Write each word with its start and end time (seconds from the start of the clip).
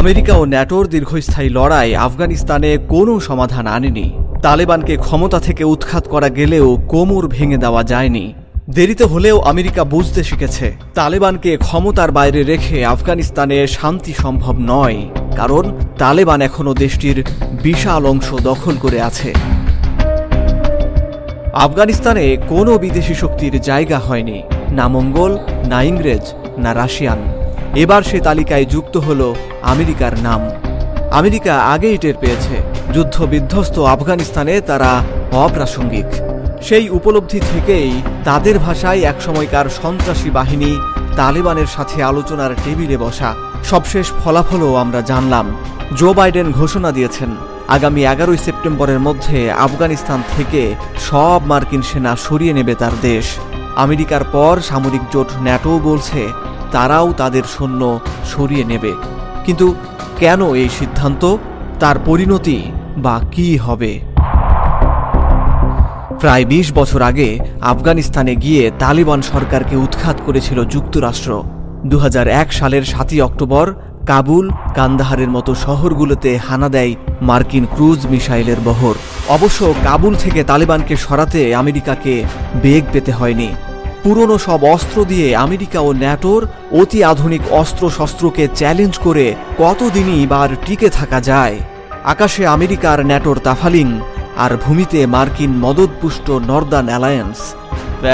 America 0.00 0.34
ও 0.42 0.44
ন্যাটোর 0.52 0.84
দীর্ঘস্থায়ী 0.94 1.50
লড়াই 1.58 1.90
আফগানিস্তানে 2.06 2.70
কোনো 2.92 3.12
সমাধান 3.28 3.66
আনেনি। 3.76 4.06
তালেবানকে 4.44 4.94
ক্ষমতা 5.04 5.38
থেকে 5.46 5.62
উৎখাত 5.74 6.04
করা 6.12 6.28
গেলেও 6.38 6.66
কোমর 6.92 7.24
ভেঙে 7.34 7.62
দেওয়া 7.64 7.82
যায়নি। 7.92 8.24
দেরিতে 8.76 9.04
হলেও 9.12 9.36
আমেরিকা 9.52 9.82
বুঝতে 9.94 10.20
শিখেছে, 10.28 10.66
তালেবানকে 10.98 11.50
ক্ষমতার 11.66 12.10
বাইরে 12.18 12.40
রেখে 12.52 12.78
আফগানিস্তানে 12.94 13.58
শান্তি 13.76 14.12
সম্ভব 14.22 14.54
নয়, 14.72 14.98
কারণ 15.38 15.64
তালেবান 16.02 16.40
এখনও 16.48 16.72
দেশটির 16.84 17.18
বিশাল 17.64 18.02
অংশ 18.12 18.28
দখল 18.48 18.74
করে 18.84 18.98
আছে। 19.08 19.30
আফগানিস্তানে 21.66 22.24
কোনো 22.52 22.72
বিদেশি 22.84 23.14
শক্তির 23.22 23.54
জায়গা 23.68 23.98
হয়নি, 24.06 24.38
না 24.78 24.86
মঙ্গল, 24.94 25.32
না 25.70 25.78
ইংরেজ, 25.90 26.24
না 26.62 26.70
রাশিয়ান। 26.80 27.20
এবার 27.82 28.02
সে 28.08 28.18
তালিকায় 28.28 28.66
যুক্ত 28.74 28.94
হল 29.06 29.22
আমেরিকার 29.72 30.14
নাম। 30.20 30.40
আমেরিকা 31.20 31.54
আগেই 31.74 31.96
টের 31.98 32.16
পেয়েছে, 32.20 32.56
যুদ্ধ 32.94 33.16
বিধ্বস্ত 33.32 33.76
আফগানিস্তানে 33.94 34.54
তারা 34.60 34.90
অপ্রাসঙ্গিক। 35.44 36.10
সেই 36.66 36.86
উপলব্ধি 36.88 37.40
থেকেই 37.50 37.90
তাদের 38.24 38.56
ভাষায় 38.58 39.00
একসময়কার 39.10 39.66
সন্ত্রাসী 39.82 40.30
বাহিনী 40.30 40.70
তালেবানের 41.16 41.66
সাথে 41.66 41.98
আলোচনার 42.04 42.52
টেবিলে 42.64 42.96
বসা। 42.96 43.30
সবশেষ 43.70 44.06
ফলাফলও 44.20 44.70
আমরা 44.74 45.00
জানলাম। 45.10 45.46
জো 45.98 46.08
বাইডেন 46.18 46.46
ঘোষণা 46.52 46.90
দিয়েছেন, 46.92 47.30
আগামী 47.76 48.00
এগারোই 48.12 48.38
সেপ্টেম্বরের 48.44 49.00
মধ্যে 49.00 49.38
আফগানিস্তান 49.66 50.20
থেকে 50.36 50.62
সব 51.08 51.40
মার্কিন 51.50 51.82
সেনা 51.82 52.12
সরিয়ে 52.26 52.56
নেবে 52.58 52.74
তার 52.74 52.94
দেশ। 53.02 53.26
আমেরিকার 53.84 54.24
পর 54.34 54.54
সামরিক 54.68 55.04
জোট 55.12 55.30
ন্যাটো 55.44 55.72
বলছে, 55.88 56.20
তারাও 56.74 57.08
তাদের 57.12 57.44
সৈন্য 57.54 57.82
সরিয়ে 58.32 58.64
নেবে। 58.64 58.92
কিন্তু 59.46 59.74
কেন 60.18 60.40
এই 60.54 60.68
সিদ্ধান্ত? 60.78 61.36
তার 61.80 61.96
পরিণতি 62.06 62.58
বা 62.96 63.20
কি 63.32 63.56
হবে? 63.56 64.00
প্রায় 66.20 66.44
২০ 66.44 66.72
বছর 66.74 67.02
আগে 67.02 67.38
আফগানিস্তানে 67.62 68.36
গিয়ে 68.36 68.70
তালিবান 68.78 69.22
সরকারকে 69.22 69.76
উৎখাত 69.76 70.16
করেছিল 70.26 70.64
যুক্তরাষ্ট্র। 70.64 71.42
দু 71.86 71.98
হাজার 71.98 72.28
এক 72.28 72.52
সালের 72.52 72.84
সাতই 72.84 73.20
অক্টোবর 73.20 73.74
কাবুল, 74.06 74.50
কান্দাহারের 74.74 75.28
মতো 75.28 75.54
শহরগুলোতে 75.54 76.36
হানা 76.36 76.68
দেয় 76.68 76.94
মার্কিন 77.22 77.66
ক্রুজ 77.74 78.06
মিসাইলের 78.06 78.60
বহর। 78.64 78.94
অবশ্য 79.28 79.74
কাবুল 79.84 80.14
থেকে 80.14 80.44
তালেবানকে 80.44 80.96
সরাতে 80.96 81.54
আমেরিকাকে 81.54 82.24
বেগ 82.62 82.82
পেতে 82.92 83.12
হয়নি। 83.12 83.48
পুরনো 84.08 84.36
সব 84.48 84.60
অস্ত্র 84.74 84.98
দিয়ে 85.04 85.28
আমেরিকা 85.46 85.80
ও 85.88 85.90
ন্যাটোর 86.02 86.42
অতি 86.80 86.98
আধুনিক 87.12 87.42
অস্ত্রশস্ত্রকে 87.60 88.44
চ্যালেঞ্জ 88.58 88.94
করে 89.06 89.26
কতদিনই 89.62 90.26
বার 90.26 90.50
টিকে 90.66 90.88
থাকা 90.98 91.18
যায়। 91.20 91.56
আকাশে 92.12 92.42
আমেরিকার 92.56 92.98
ন্যাটোর 93.06 93.38
তাফালিং 93.46 93.88
আর 94.36 94.52
ভূমিতে 94.64 95.00
মার্কিন 95.14 95.52
মদতপুষ্ট 95.64 96.26
নর্দার্ন 96.50 96.88
অ্যালায়েন্স। 96.92 97.38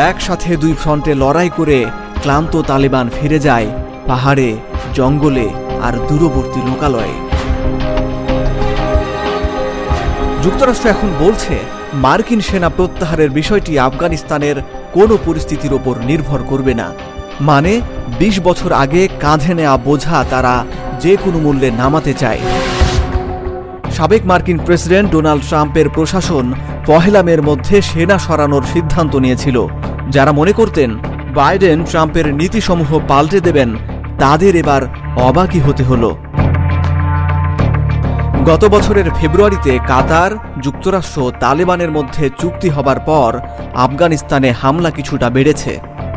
একসাথে 0.08 0.50
দুই 0.62 0.74
ফ্রন্টে 0.82 1.12
লড়াই 1.14 1.50
করে 1.58 1.78
ক্লান্ত 2.22 2.52
তালেবান 2.68 3.06
ফিরে 3.16 3.38
যায় 3.38 3.68
পাহাড়ে, 4.06 4.48
জঙ্গলে 4.94 5.46
আর 5.86 5.94
দূরবর্তী 6.08 6.60
লোকালয়ে। 6.68 7.16
যুক্তরাষ্ট্র 10.44 10.92
এখন 10.94 11.10
বলছে, 11.22 11.54
মার্কিন 12.04 12.40
সেনা 12.48 12.68
প্রত্যাহারের 12.76 13.30
বিষয়টি 13.30 13.72
আফগানিস্তানের 13.88 14.56
কোনো 14.92 15.18
পরিস্থিতির 15.26 15.72
ওপর 15.72 15.94
নির্ভর 16.06 16.40
করবে 16.48 16.74
না। 16.74 16.92
মানে 17.40 17.80
২০ 18.18 18.40
বছর 18.40 18.72
আগে 18.72 19.08
কাঁধে 19.20 19.54
নেওয়া 19.54 19.76
বোঝা 19.76 20.24
তারা 20.30 20.64
যে 21.00 21.16
কোনো 21.24 21.38
মূল্যে 21.38 21.70
নামাতে 21.70 22.14
চায়। 22.14 22.40
সাবেক 23.90 24.26
মার্কিন 24.26 24.58
প্রেসিডেন্ট 24.58 25.10
ডোনাল্ড 25.10 25.42
ট্রাম্পের 25.48 25.88
প্রশাসন 25.90 26.52
পহেলা 26.86 27.22
মের 27.22 27.42
মধ্যে 27.42 27.82
সেনা 27.82 28.18
সরানোর 28.18 28.62
সিদ্ধান্ত 28.72 29.16
নিয়েছিল। 29.16 29.66
যারা 30.10 30.32
মনে 30.32 30.52
করতেন 30.52 30.90
বাইডেন 31.34 31.84
ট্রাম্পের 31.84 32.34
নীতিসমূহ 32.34 33.00
পাল্টে 33.08 33.40
দেবেন, 33.40 33.76
তাদের 34.18 34.56
এবার 34.56 34.82
অবাকই 35.16 35.60
হতে 35.60 35.84
হলো। 35.84 36.16
গত 38.48 38.62
বছরের 38.64 39.08
ফেব্রুয়ারিতে 39.18 39.72
কাতার, 39.88 40.32
যুক্তরাষ্ট্র 40.62 41.20
তালেবানের 41.40 41.90
মধ্যে 41.90 42.24
চুক্তি 42.40 42.68
হবার 42.68 42.98
পর 43.00 43.30
আফগানিস্তানে 43.74 44.50
হামলা 44.52 44.90
কিছুটা 44.90 45.28
বেড়েছে। 45.30 45.72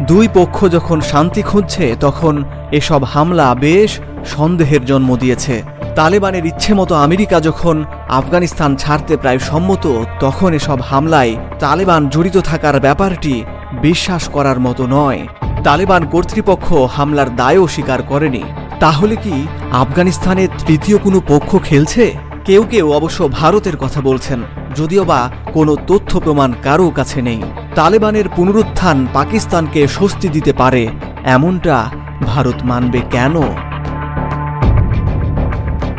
দুই 0.07 0.25
পক্ষ 0.33 0.57
যখন 0.67 0.97
শান্তি 1.01 1.41
খুঁজছে, 1.41 1.85
তখন 1.99 2.43
এসব 2.71 3.01
হামলা 3.03 3.47
বেশ 3.55 3.91
সন্দেহের 4.25 4.83
জন্ম 4.85 5.09
দিয়েছে। 5.15 5.55
তালেবানের 5.95 6.45
ইচ্ছে 6.45 6.71
মতো 6.73 6.93
আমেরিকা 6.95 7.37
যখন 7.39 7.75
আফগানিস্তান 8.09 8.71
ছাড়তে 8.75 9.13
প্রায় 9.17 9.39
সম্মত, 9.39 9.85
তখন 10.19 10.49
এসব 10.53 10.79
হামলায় 10.89 11.33
তালেবান 11.59 12.01
জড়িত 12.09 12.37
থাকার 12.37 12.75
ব্যাপারটি 12.79 13.35
বিশ্বাস 13.81 14.23
করার 14.29 14.59
মতো 14.59 14.83
নয়। 14.87 15.21
তালেবান 15.63 16.03
কর্তৃপক্ষ 16.11 16.67
হামলার 16.95 17.29
দায়ও 17.35 17.65
স্বীকার 17.67 18.01
করেনি। 18.01 18.43
তাহলে 18.79 19.15
কি 19.15 19.35
আফগানিস্তানে 19.71 20.47
তৃতীয় 20.67 20.97
কোনো 20.97 21.21
পক্ষ 21.27 21.49
খেলছে? 21.63 22.13
কেউ 22.45 22.63
কেউ 22.63 22.85
অবশ্য 22.93 23.29
ভারতের 23.31 23.77
কথা 23.77 24.01
বলছেন, 24.01 24.39
যদিও 24.75 25.03
বা 25.03 25.31
কোনো 25.53 25.75
তথ্য 25.87 26.19
প্রমাণ 26.19 26.53
কারও 26.63 26.89
কাছে 26.89 27.21
নেই। 27.21 27.41
তালেবানের 27.75 28.29
পুনরুত্থান 28.35 29.07
পাকিস্তানকে 29.13 29.87
স্বস্তি 29.87 30.27
দিতে 30.29 30.53
পারে, 30.53 30.87
এমনটা 31.25 31.89
ভারত 32.23 32.55
মানবে 32.63 32.99
কেন? 33.11 33.35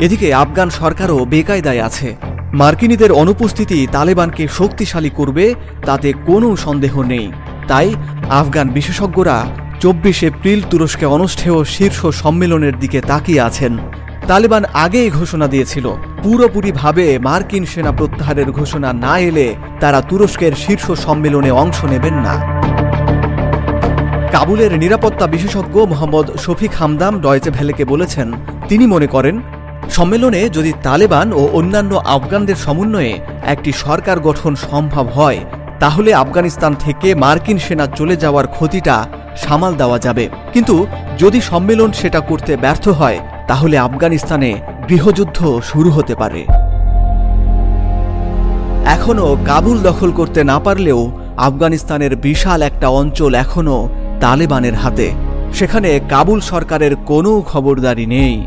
এদিকে 0.01 0.35
আফগান 0.35 0.71
সরকারও 0.71 1.25
বেকায়দায় 1.25 1.83
আছে। 1.83 2.17
মার্কিনীদের 2.53 3.13
অনুপস্থিতি 3.13 3.87
তালেবানকে 3.93 4.49
শক্তিশালী 4.49 5.11
করবে, 5.11 5.55
তাতে 5.87 6.13
কোনো 6.27 6.57
সন্দেহ 6.57 7.03
নেই। 7.03 7.33
তাই 7.69 7.95
আফগান 8.31 8.69
বিশেষজ্ঞরা 8.69 9.37
চব্বিশ 9.87 10.19
এপ্রিল 10.31 10.61
তুরস্কে 10.71 11.07
অনুষ্ঠেয় 11.17 11.59
শীর্ষ 11.75 12.01
সম্মেলনের 12.23 12.75
দিকে 12.79 12.99
তাকিয়ে 13.01 13.45
আছেন। 13.49 13.73
তালেবান 14.29 14.65
আগেই 14.85 15.09
ঘোষণা 15.11 15.47
দিয়েছিল, 15.47 15.87
পুরোপুরিভাবে 16.23 17.05
মার্কিন 17.19 17.65
সেনা 17.73 17.93
প্রত্যাহারের 17.93 18.49
ঘোষণা 18.51 18.91
না 19.05 19.15
এলে 19.19 19.47
তারা 19.81 19.99
তুরস্কের 20.01 20.53
শীর্ষ 20.65 20.87
সম্মেলনে 21.07 21.51
অংশ 21.63 21.79
নেবেন 21.85 22.17
না। 22.27 22.35
কাবুলের 24.35 24.73
নিরাপত্তা 24.79 25.27
বিশেষজ্ঞ 25.27 25.77
মোহাম্মদ 25.93 26.27
শফিক 26.45 26.73
হামদাম 26.81 27.15
ডয়েচে 27.21 27.51
ভেলেকে 27.51 27.85
বলেছেন, 27.85 28.29
তিনি 28.69 28.85
মনে 28.87 29.07
করেন, 29.07 29.37
সম্মেলনে 29.91 30.41
যদি 30.49 30.73
তালেবান 30.83 31.29
ও 31.33 31.43
অন্যান্য 31.59 31.93
আফগানদের 32.17 32.57
সমন্বয়ে 32.57 33.13
একটি 33.53 33.71
সরকার 33.85 34.17
গঠন 34.21 34.53
সম্ভব 34.71 35.07
হয়, 35.09 35.41
তাহলে 35.81 36.11
আফগানিস্তান 36.15 36.73
থেকে 36.85 37.09
মার্কিন 37.15 37.59
সেনা 37.59 37.87
চলে 37.99 38.15
যাওয়ার 38.17 38.47
ক্ষতিটা 38.47 38.97
সামাল 39.37 39.75
দেওয়া 39.75 39.99
যাবে। 39.99 40.29
কিন্তু 40.53 40.87
যদি 41.19 41.41
সম্মেলন 41.41 41.93
সেটা 41.93 42.21
করতে 42.21 42.57
ব্যর্থ 42.57 42.89
হয়, 42.89 43.19
তাহলে 43.49 43.79
আফগানিস্তানে 43.79 44.55
গৃহযুদ্ধ 44.89 45.61
শুরু 45.65 45.91
হতে 45.91 46.15
পারে। 46.15 46.47
এখনও 48.87 49.37
কাবুল 49.47 49.79
দখল 49.79 50.13
করতে 50.13 50.45
না 50.45 50.59
পারলেও 50.59 51.13
আফগানিস্তানের 51.37 52.17
বিশাল 52.17 52.63
একটা 52.63 52.89
অঞ্চল 52.89 53.35
এখনও 53.35 53.89
তালেবানের 54.21 54.75
হাতে। 54.75 55.11
সেখানে 55.55 56.01
কাবুল 56.09 56.41
সরকারের 56.41 56.97
কোনো 56.97 57.43
খবরদারি 57.43 58.07
নেই। 58.07 58.47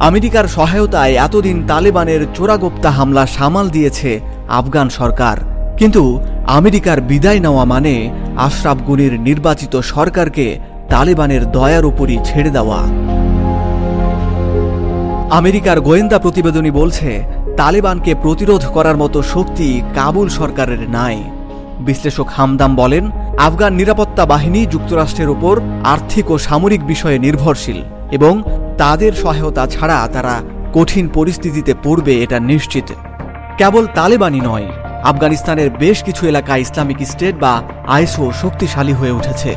আমেরিকার 0.00 0.48
সহায়তায় 0.48 1.14
এতদিন 1.14 1.66
তালেবানের 1.66 2.26
চোরাগোপ্তা 2.34 2.90
হামলা 2.90 3.26
সামাল 3.26 3.68
দিয়েছে 3.68 4.20
আফগান 4.48 4.88
সরকার। 4.88 5.55
কিন্তু 5.76 6.02
আমেরিকার 6.46 7.00
বিদায় 7.00 7.40
নেওয়া 7.40 7.64
মানে 7.64 7.94
আশরাফ 8.36 8.78
গুনির 8.82 9.20
নির্বাচিত 9.20 9.76
সরকারকে 9.80 10.58
তালেবানের 10.90 11.42
দয়ার 11.50 11.84
উপরই 11.84 12.18
ছেড়ে 12.24 12.50
দেওয়া। 12.50 12.80
আমেরিকার 15.30 15.80
গোয়েন্দা 15.80 16.18
প্রতিবেদনী 16.18 16.70
বলছে, 16.70 17.08
তালেবানকে 17.56 18.12
প্রতিরোধ 18.22 18.62
করার 18.66 18.96
মতো 18.96 19.22
শক্তি 19.22 19.82
কাবুল 19.94 20.28
সরকারের 20.28 20.82
নাই। 20.90 21.16
বিশ্লেষক 21.80 22.28
হামদাম 22.36 22.72
বলেন, 22.76 23.04
আফগান 23.38 23.72
নিরাপত্তা 23.74 24.24
বাহিনী 24.26 24.66
যুক্তরাষ্ট্রের 24.66 25.28
উপর 25.28 25.54
আর্থিক 25.84 26.30
ও 26.30 26.38
সামরিক 26.38 26.82
বিষয়ে 26.86 27.18
নির্ভরশীল 27.18 27.78
এবং 28.12 28.34
তাদের 28.78 29.12
সহায়তা 29.12 29.66
ছাড়া 29.66 30.08
তারা 30.12 30.34
কঠিন 30.74 31.08
পরিস্থিতিতে 31.08 31.74
পড়বে 31.84 32.12
এটা 32.22 32.38
নিশ্চিত। 32.40 32.88
কেবল 33.58 33.86
তালেবানই 33.94 34.40
নয় 34.40 34.68
আফগানিস্তানের 35.04 35.70
বেশ 35.70 36.02
কিছু 36.02 36.26
এলাকায় 36.26 36.60
ইসলামিক 36.60 36.98
স্টেট 37.06 37.34
বা 37.40 37.62
আইএসও 37.86 38.32
শক্তিশালী 38.42 38.92
হয়ে 38.92 39.12
উঠেছে। 39.12 39.50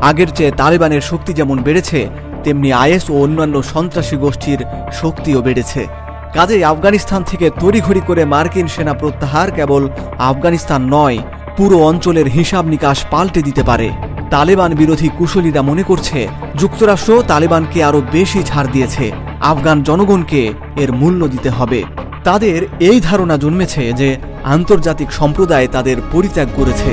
আগের 0.00 0.30
চেয়ে 0.30 0.50
তালেবানের 0.50 1.00
শক্তি 1.00 1.32
যেমন 1.32 1.62
বেড়েছে, 1.62 2.08
তেমনি 2.44 2.72
আইএস 2.72 3.10
ও 3.10 3.14
অন্যান্য 3.22 3.62
সন্ত্রাসী 3.62 4.16
গোষ্ঠীর 4.16 4.60
শক্তিও 4.92 5.40
বেড়েছে। 5.42 5.86
কাজেই 6.34 6.64
আফগানিস্তান 6.64 7.22
থেকে 7.22 7.50
তড়িঘড়ি 7.60 8.00
করে 8.00 8.24
মার্কিন 8.24 8.66
সেনা 8.66 8.94
প্রত্যাহার 8.94 9.50
কেবল 9.50 9.88
আফগানিস্তান 10.18 10.82
নয়, 10.82 11.18
পুরো 11.56 11.76
অঞ্চলের 11.84 12.26
হিসাব 12.26 12.66
নিকাশ 12.66 13.04
পাল্টে 13.10 13.42
দিতে 13.42 13.62
পারে। 13.62 13.90
তালেবান 14.30 14.74
বিরোধী 14.74 15.08
কুশলীরা 15.18 15.62
মনে 15.62 15.82
করছে, 15.82 16.28
যুক্তরাষ্ট্র 16.58 17.22
তালেবানকে 17.22 17.82
আরও 17.84 18.00
বেশি 18.12 18.42
ছাড় 18.42 18.68
দিয়েছে। 18.72 19.10
আফগান 19.40 19.82
জনগণকে 19.82 20.52
এর 20.76 20.92
মূল্য 20.92 21.28
দিতে 21.28 21.50
হবে। 21.50 21.84
তাদের 22.24 22.66
এই 22.80 23.00
ধারণা 23.00 23.36
জন্মেছে 23.36 23.92
যে 23.92 24.16
আন্তর্জাতিক 24.44 25.12
সম্প্রদায় 25.12 25.68
তাদের 25.72 25.96
পরিত্যাগ 26.12 26.48
করেছে। 26.56 26.90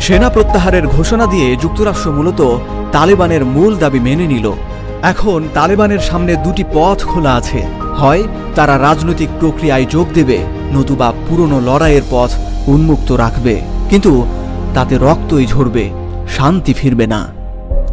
সেনা 0.00 0.28
প্রত্যাহারের 0.30 0.86
ঘোষণা 0.86 1.26
দিয়ে 1.26 1.56
যুক্তরাষ্ট্র 1.56 2.12
মূলত 2.12 2.40
তালেবানের 2.92 3.44
মূল 3.44 3.76
দাবি 3.76 4.00
মেনে 4.00 4.26
নিল। 4.26 4.52
এখন 5.02 5.48
তালেবানের 5.54 5.98
সামনে 5.98 6.36
দুটি 6.36 6.64
পথ 6.74 7.04
খোলা 7.04 7.34
আছে। 7.34 7.62
হয় 7.98 8.22
তারা 8.54 8.78
রাজনৈতিক 8.78 9.28
প্রক্রিয়ায় 9.40 9.84
যোগ 9.84 10.06
দেবে, 10.14 10.38
নতুবা 10.72 11.12
পুরনো 11.28 11.60
লড়াইয়ের 11.60 12.02
পথ 12.10 12.30
উন্মুক্ত 12.66 13.12
রাখবে। 13.12 13.60
কিন্তু 13.90 14.26
তাতে 14.74 14.98
রক্তই 14.98 15.46
ঝরবে, 15.46 15.90
শান্তি 16.36 16.72
ফিরবে 16.72 17.06
না। 17.06 17.35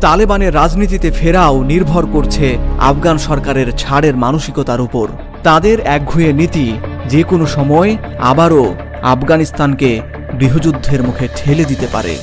তালেবানের 0.03 0.53
রাজনীতিতে 0.53 1.11
ফেরাও 1.11 1.63
নির্ভর 1.63 2.05
করছে 2.05 2.57
আফগান 2.79 3.17
সরকারের 3.17 3.71
ছাড়ের 3.71 4.15
মানসিকতার 4.15 4.81
উপর। 4.81 5.07
তাদের 5.43 5.79
একঘুয়ে 5.79 6.33
নীতি, 6.33 6.77
যে 7.09 7.23
কোনো 7.23 7.45
সময় 7.45 7.97
আবারও 8.19 8.75
আফগানিস্তানকে 9.01 10.01
গৃহযুদ্ধের 10.39 11.03
মুখে 11.03 11.27
ঠেলে 11.35 11.65
দিতে 11.65 11.87
পারে। 11.91 12.17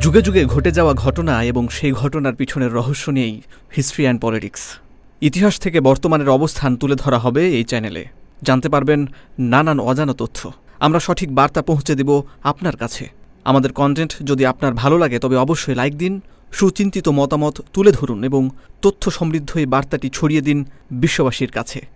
যুগে 0.00 0.22
যুগে 0.22 0.44
ঘটে 0.44 0.70
যাওয়া 0.70 0.94
ঘটনা 0.94 1.42
এবং 1.42 1.68
সেই 1.68 1.92
ঘটনার 1.92 2.34
পিছনের 2.34 2.72
রহস্য 2.72 3.10
নিয়েই 3.10 3.42
হিস্ট্রি 3.76 4.04
অ্যান্ড 4.04 4.20
পলিটিক্স। 4.20 4.62
ইতিহাস 5.20 5.58
থেকে 5.58 5.80
বর্তমানের 5.80 6.28
অবস্থান 6.28 6.76
তুলে 6.76 6.94
ধরা 6.94 7.18
হবে 7.18 7.42
এই 7.48 7.64
চ্যানেলে। 7.64 8.04
জানতে 8.42 8.68
পারবেন 8.68 9.06
নানান 9.38 9.80
অজানা 9.80 10.12
তথ্য। 10.12 10.52
আমরা 10.80 11.00
সঠিক 11.00 11.34
বার্তা 11.34 11.62
পৌঁছে 11.62 11.94
দেব 11.94 12.22
আপনার 12.42 12.76
কাছে। 12.76 13.21
আমাদের 13.44 13.72
কন্টেন্ট 13.72 14.16
যদি 14.22 14.46
আপনার 14.46 14.72
ভালো 14.74 14.98
লাগে, 14.98 15.18
তবে 15.18 15.36
অবশ্যই 15.36 15.74
লাইক 15.74 15.96
দিন, 15.96 16.20
সুচিন্তিত 16.52 17.08
মতামত 17.08 17.60
তুলে 17.72 17.92
ধরুন 17.92 18.24
এবং 18.24 18.50
তথ্য 18.82 19.10
সমৃদ্ধ 19.10 19.58
এই 19.58 19.66
বার্তাটি 19.66 20.08
ছড়িয়ে 20.08 20.42
দিন 20.42 20.64
বিশ্ববাসীর 20.90 21.50
কাছে। 21.50 21.86